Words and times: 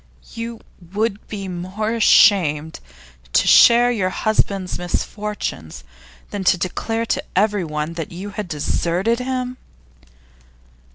'You 0.33 0.59
would 0.93 1.27
be 1.27 1.47
more 1.47 1.91
ashamed 1.93 2.79
to 3.33 3.45
share 3.47 3.91
your 3.91 4.09
husband's 4.09 4.79
misfortunes 4.79 5.83
than 6.31 6.43
to 6.45 6.57
declare 6.57 7.05
to 7.05 7.23
everyone 7.35 7.93
that 7.93 8.11
you 8.11 8.31
had 8.31 8.47
deserted 8.47 9.19
him? 9.19 9.57